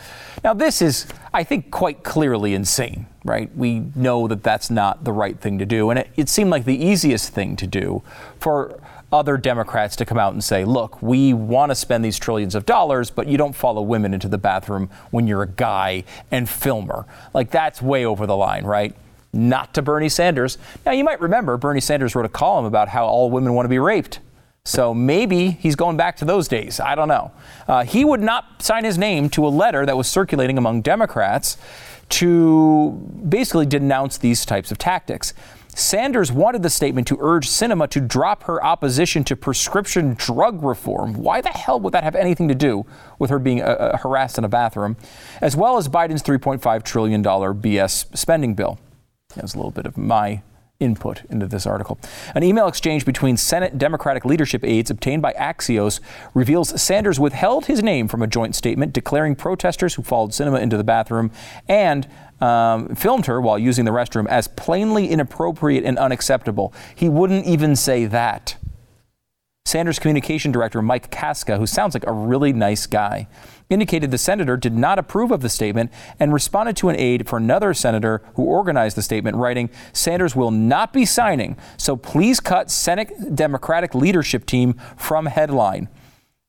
[0.43, 3.55] Now, this is, I think, quite clearly insane, right?
[3.55, 5.91] We know that that's not the right thing to do.
[5.91, 8.01] And it, it seemed like the easiest thing to do
[8.39, 8.81] for
[9.11, 12.65] other Democrats to come out and say, look, we want to spend these trillions of
[12.65, 17.05] dollars, but you don't follow women into the bathroom when you're a guy and filmer.
[17.35, 18.95] Like, that's way over the line, right?
[19.31, 20.57] Not to Bernie Sanders.
[20.85, 23.69] Now, you might remember Bernie Sanders wrote a column about how all women want to
[23.69, 24.19] be raped.
[24.65, 26.79] So maybe he's going back to those days.
[26.79, 27.31] I don't know.
[27.67, 31.57] Uh, he would not sign his name to a letter that was circulating among Democrats
[32.09, 32.91] to
[33.27, 35.33] basically denounce these types of tactics.
[35.75, 41.13] Sanders wanted the statement to urge Sinema to drop her opposition to prescription drug reform.
[41.13, 42.85] Why the hell would that have anything to do
[43.17, 44.97] with her being uh, uh harassed in a bathroom?
[45.41, 48.77] As well as Biden's $3.5 trillion BS spending bill.
[49.35, 50.41] That's a little bit of my
[50.79, 51.99] input into this article.
[52.33, 55.99] An email exchange between Senate Democratic leadership aides obtained by Axios
[56.33, 60.77] reveals Sanders withheld his name from a joint statement declaring protesters who followed Sinema into
[60.77, 61.31] the bathroom
[61.67, 62.07] and
[62.41, 66.73] um, filmed her while using the restroom as plainly inappropriate and unacceptable.
[66.95, 68.55] He wouldn't even say that.
[69.69, 73.27] Sanders communication director Mike Casca, who sounds like a really nice guy,
[73.69, 77.37] indicated the senator did not approve of the statement and responded to an aide for
[77.37, 82.71] another senator who organized the statement, writing, Sanders will not be signing, so please cut
[82.71, 85.87] Senate Democratic leadership team from headline.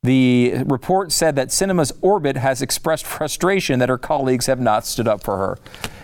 [0.02, 5.06] The report said that Sinema's orbit has expressed frustration that her colleagues have not stood
[5.06, 5.58] up for her.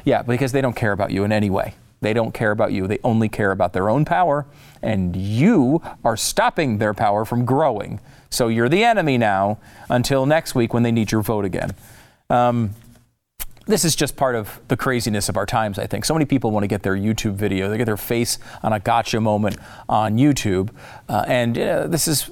[0.04, 1.76] Yeah, because they don't care about you in any way.
[2.00, 2.86] They don't care about you.
[2.86, 4.46] They only care about their own power,
[4.82, 8.00] and you are stopping their power from growing.
[8.30, 11.74] So you're the enemy now until next week when they need your vote again.
[12.28, 12.74] Um,
[13.66, 16.04] this is just part of the craziness of our times, I think.
[16.04, 18.80] So many people want to get their YouTube video, they get their face on a
[18.80, 19.56] gotcha moment
[19.88, 20.70] on YouTube.
[21.08, 22.30] Uh, and uh, this is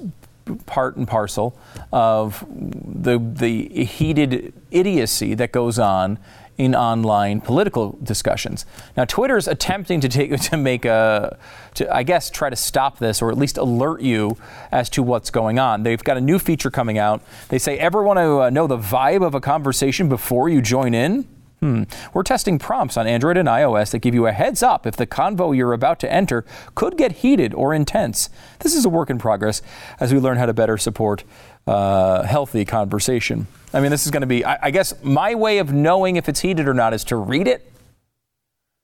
[0.65, 1.57] part and parcel
[1.91, 6.19] of the, the heated idiocy that goes on
[6.57, 8.65] in online political discussions.
[8.95, 11.37] Now, Twitter's attempting to take to make a,
[11.75, 14.37] to I guess try to stop this or at least alert you
[14.71, 15.83] as to what's going on.
[15.83, 17.21] They've got a new feature coming out.
[17.49, 20.93] They say, ever want to uh, know the vibe of a conversation before you join
[20.93, 21.27] in?
[21.61, 21.83] Hmm.
[22.13, 25.07] We're testing prompts on Android and iOS that give you a heads up if the
[25.07, 26.45] convo you're about to enter
[26.75, 28.29] could get heated or intense.
[28.59, 29.61] This is a work in progress
[29.99, 31.23] as we learn how to better support
[31.67, 33.47] uh, healthy conversation.
[33.73, 36.29] I mean, this is going to be, I, I guess, my way of knowing if
[36.29, 37.71] it's heated or not is to read it.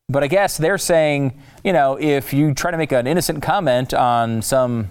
[0.09, 3.93] But I guess they're saying, you know, if you try to make an innocent comment
[3.93, 4.89] on some,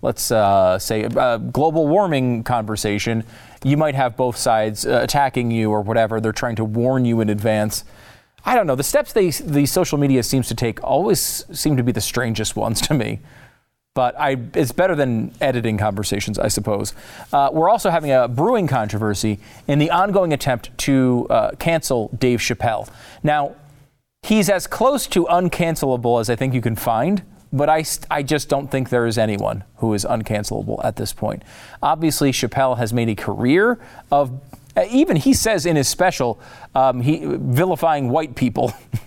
[0.00, 3.24] let's uh, say, a global warming conversation,
[3.62, 6.20] you might have both sides uh, attacking you or whatever.
[6.20, 7.84] They're trying to warn you in advance.
[8.46, 8.74] I don't know.
[8.74, 12.56] The steps they, the social media seems to take always seem to be the strangest
[12.64, 13.20] ones to me
[13.94, 16.94] but I, it's better than editing conversations, I suppose.
[17.32, 19.38] Uh, we're also having a brewing controversy
[19.68, 22.88] in the ongoing attempt to uh, cancel Dave Chappelle.
[23.22, 23.54] Now,
[24.24, 27.22] he's as close to uncancelable as I think you can find,
[27.52, 31.44] but I, I just don't think there is anyone who is uncancelable at this point.
[31.80, 33.78] Obviously, Chappelle has made a career
[34.10, 34.40] of,
[34.90, 36.40] even he says in his special,
[36.74, 38.72] um, he vilifying white people.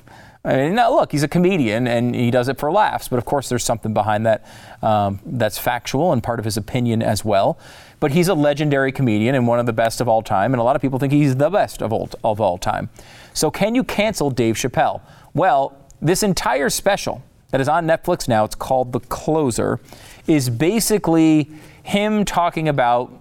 [0.47, 3.25] I mean, now look, he's a comedian and he does it for laughs, but of
[3.25, 4.45] course there's something behind that
[4.81, 7.59] um, that's factual and part of his opinion as well.
[7.99, 10.63] But he's a legendary comedian and one of the best of all time, and a
[10.63, 12.89] lot of people think he's the best of all, of all time.
[13.33, 15.01] So, can you cancel Dave Chappelle?
[15.33, 19.81] Well, this entire special that is on Netflix now, it's called The Closer,
[20.27, 21.51] is basically
[21.83, 23.11] him talking about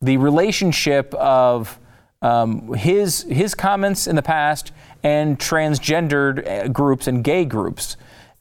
[0.00, 1.80] the relationship of
[2.22, 4.70] um, his his comments in the past
[5.04, 7.96] and transgendered uh, groups and gay groups.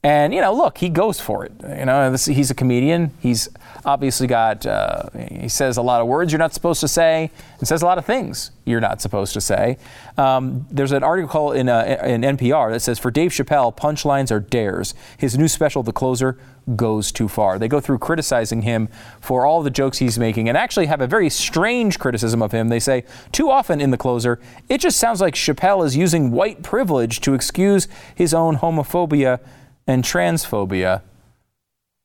[0.06, 1.54] And you know, look, he goes for it.
[1.62, 3.12] You know, this, he's a comedian.
[3.22, 3.47] He's
[3.86, 4.66] obviously got.
[4.66, 7.86] Uh, he says a lot of words you're not supposed to say, and says a
[7.86, 9.78] lot of things you're not supposed to say.
[10.18, 14.39] Um, there's an article in, uh, in NPR that says for Dave Chappelle, punchlines are
[14.39, 14.93] dares.
[15.18, 16.38] His new special, The Closer,
[16.76, 17.60] goes too far.
[17.60, 18.89] They go through criticizing him
[19.20, 22.70] for all the jokes he's making, and actually have a very strange criticism of him.
[22.70, 26.62] They say too often in The Closer, it just sounds like Chappelle is using white
[26.62, 29.39] privilege to excuse his own homophobia
[29.88, 31.01] and transphobia.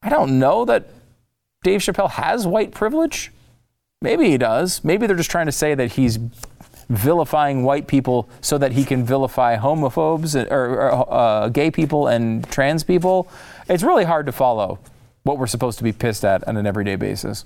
[0.02, 0.88] I don't know that
[1.62, 3.32] Dave Chappelle has white privilege.
[4.00, 4.84] Maybe he does.
[4.84, 6.18] Maybe they're just trying to say that he's
[6.88, 12.48] vilifying white people so that he can vilify homophobes or, or uh, gay people and
[12.50, 13.28] trans people.
[13.68, 14.78] It's really hard to follow
[15.24, 17.44] what we're supposed to be pissed at on an everyday basis.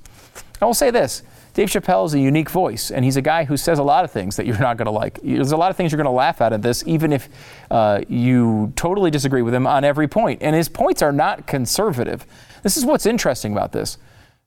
[0.60, 1.22] I will say this
[1.54, 4.10] Dave Chappelle is a unique voice, and he's a guy who says a lot of
[4.10, 5.20] things that you're not going to like.
[5.22, 7.28] There's a lot of things you're going to laugh at in this, even if
[7.70, 10.42] uh, you totally disagree with him on every point.
[10.42, 12.26] And his points are not conservative.
[12.62, 13.98] This is what's interesting about this.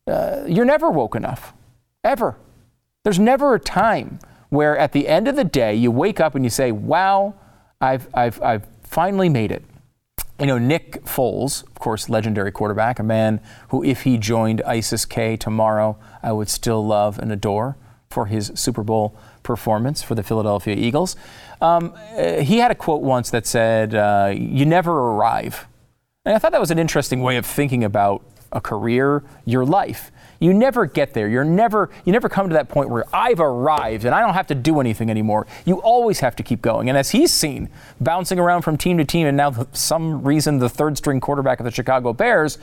[0.08, 1.54] Uh, you're never woke enough,
[2.04, 2.38] ever.
[3.04, 6.44] There's never a time where at the end of the day you wake up and
[6.44, 7.36] you say, wow,
[7.82, 9.64] I've, I've, I've finally made it.
[10.40, 15.06] You know, Nick Foles, of course, legendary quarterback, a man who, if he joined ISIS
[15.06, 17.78] K tomorrow, I would still love and adore
[18.10, 21.16] for his Super Bowl performance for the Philadelphia Eagles.
[21.62, 25.68] Um, uh, he had a quote once that said, uh, You never arrive.
[26.26, 30.12] And I thought that was an interesting way of thinking about a career, your life.
[30.40, 31.28] You never get there.
[31.28, 34.48] You're never you never come to that point where I've arrived and I don't have
[34.48, 35.48] to do anything anymore.
[35.66, 36.90] You always have to keep going.
[36.90, 37.70] And as he's seen,
[38.02, 41.60] bouncing around from team to team and now for some reason the third string quarterback
[41.60, 42.58] of the Chicago Bears,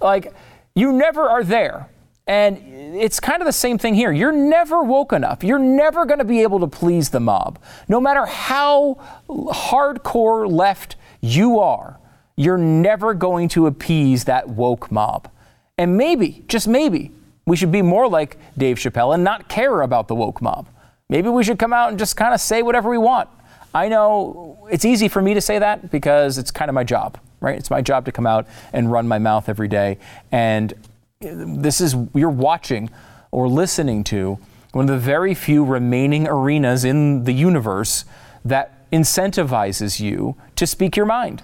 [0.00, 0.32] like
[0.74, 1.88] you never are there.
[2.26, 2.58] And
[2.94, 4.12] it's kind of the same thing here.
[4.12, 5.42] You're never woke enough.
[5.42, 7.58] You're never going to be able to please the mob.
[7.88, 11.98] No matter how hardcore left you are,
[12.36, 15.30] you're never going to appease that woke mob.
[15.78, 17.12] And maybe, just maybe,
[17.48, 20.68] we should be more like Dave Chappelle and not care about the woke mob.
[21.08, 23.30] Maybe we should come out and just kind of say whatever we want.
[23.74, 27.18] I know it's easy for me to say that because it's kind of my job,
[27.40, 27.56] right?
[27.56, 29.98] It's my job to come out and run my mouth every day.
[30.30, 30.74] And
[31.20, 32.90] this is, you're watching
[33.30, 34.38] or listening to
[34.72, 38.04] one of the very few remaining arenas in the universe
[38.44, 41.42] that incentivizes you to speak your mind.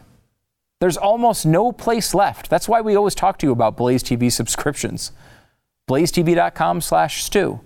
[0.80, 2.50] There's almost no place left.
[2.50, 5.12] That's why we always talk to you about Blaze TV subscriptions
[5.88, 7.60] blazetv.com slash stew.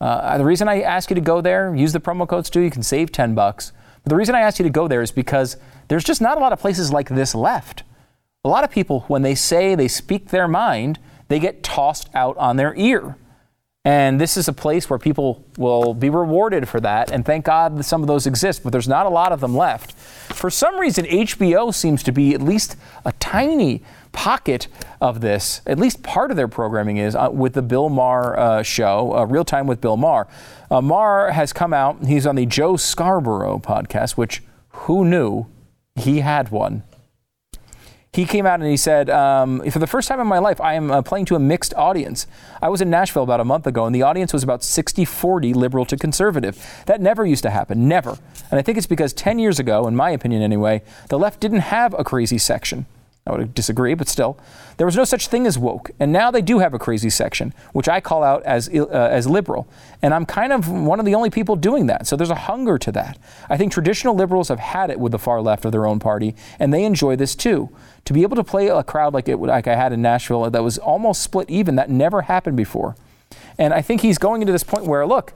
[0.00, 2.70] Uh, the reason I ask you to go there, use the promo code stew, you
[2.70, 3.72] can save 10 bucks.
[4.02, 5.56] But the reason I ask you to go there is because
[5.88, 7.84] there's just not a lot of places like this left.
[8.44, 10.98] A lot of people, when they say they speak their mind,
[11.28, 13.16] they get tossed out on their ear.
[13.84, 17.10] And this is a place where people will be rewarded for that.
[17.10, 19.56] And thank God that some of those exist, but there's not a lot of them
[19.56, 19.92] left.
[19.92, 24.68] For some reason, HBO seems to be at least a tiny pocket
[25.00, 28.62] of this, at least part of their programming is uh, with the Bill Maher uh,
[28.62, 30.28] show, uh, Real Time with Bill Maher.
[30.70, 35.46] Uh, Maher has come out, he's on the Joe Scarborough podcast, which who knew
[35.96, 36.84] he had one?
[38.14, 40.74] He came out and he said, um, For the first time in my life, I
[40.74, 42.26] am uh, playing to a mixed audience.
[42.60, 45.54] I was in Nashville about a month ago, and the audience was about 60 40
[45.54, 46.62] liberal to conservative.
[46.84, 48.18] That never used to happen, never.
[48.50, 51.60] And I think it's because 10 years ago, in my opinion anyway, the left didn't
[51.60, 52.84] have a crazy section.
[53.24, 54.36] I would disagree, but still,
[54.78, 57.54] there was no such thing as woke, and now they do have a crazy section,
[57.72, 59.68] which I call out as uh, as liberal,
[60.02, 62.08] and I'm kind of one of the only people doing that.
[62.08, 63.18] So there's a hunger to that.
[63.48, 66.34] I think traditional liberals have had it with the far left of their own party,
[66.58, 67.70] and they enjoy this too.
[68.06, 70.64] To be able to play a crowd like it like I had in Nashville that
[70.64, 72.96] was almost split even, that never happened before,
[73.56, 75.32] and I think he's going into this point where look,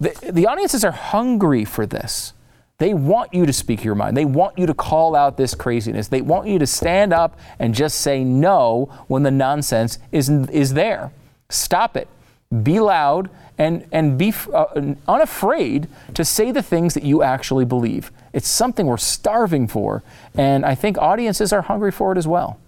[0.00, 2.32] the the audiences are hungry for this.
[2.82, 4.16] They want you to speak your mind.
[4.16, 6.08] They want you to call out this craziness.
[6.08, 10.74] They want you to stand up and just say no when the nonsense is, is
[10.74, 11.12] there.
[11.48, 12.08] Stop it.
[12.64, 18.10] Be loud and, and be uh, unafraid to say the things that you actually believe.
[18.32, 20.02] It's something we're starving for,
[20.34, 22.58] and I think audiences are hungry for it as well.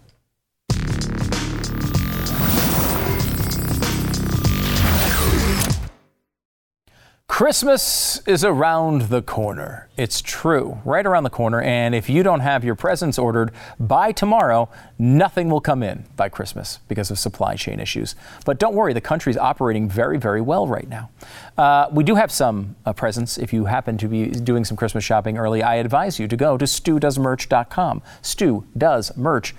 [7.35, 9.89] Christmas is around the corner.
[9.97, 11.61] It's true, right around the corner.
[11.61, 14.69] And if you don't have your presents ordered by tomorrow,
[15.01, 18.15] nothing will come in by Christmas because of supply chain issues.
[18.45, 21.11] But don't worry, the country's operating very, very well right now.
[21.59, 23.37] Uh, we do have some uh, presents.
[23.37, 26.57] If you happen to be doing some Christmas shopping early, I advise you to go
[26.57, 28.01] to stewdoesmerch.com.
[28.23, 29.57] Stu does merch.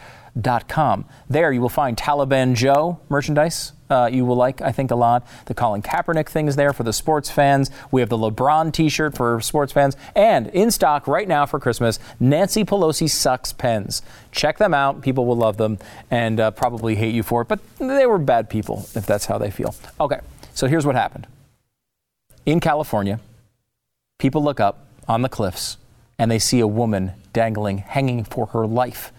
[0.69, 1.05] Com.
[1.29, 3.71] There you will find Taliban Joe merchandise.
[3.89, 5.27] Uh, you will like, I think, a lot.
[5.45, 7.69] The Colin Kaepernick thing is there for the sports fans.
[7.91, 11.99] We have the LeBron T-shirt for sports fans, and in stock right now for Christmas,
[12.19, 14.01] Nancy Pelosi sucks pens.
[14.31, 15.01] Check them out.
[15.01, 15.77] People will love them
[16.09, 19.37] and uh, probably hate you for it, but they were bad people if that's how
[19.37, 19.75] they feel.
[19.99, 20.19] Okay,
[20.53, 21.27] so here's what happened.
[22.45, 23.19] In California,
[24.19, 25.77] people look up on the cliffs
[26.17, 29.11] and they see a woman dangling, hanging for her life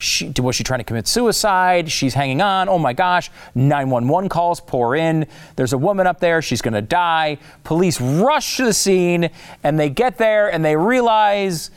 [0.00, 1.90] she, was she trying to commit suicide?
[1.90, 2.68] She's hanging on.
[2.68, 3.30] Oh my gosh.
[3.56, 5.26] 911 calls pour in.
[5.56, 6.40] There's a woman up there.
[6.40, 7.38] She's going to die.
[7.64, 9.30] Police rush to the scene
[9.64, 11.72] and they get there and they realize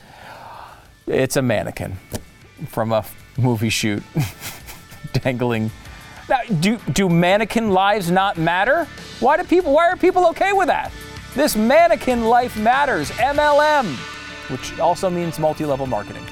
[1.07, 1.97] it's a mannequin
[2.67, 3.03] from a
[3.37, 4.03] movie shoot
[5.13, 5.71] dangling.
[6.29, 8.85] Now, do, do mannequin lives not matter?
[9.19, 10.91] Why do people, why are people okay with that?
[11.33, 13.09] This mannequin life matters.
[13.11, 13.87] MLM,
[14.51, 16.25] which also means multi level marketing.